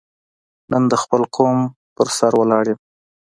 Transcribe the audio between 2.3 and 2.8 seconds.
ولاړ یم.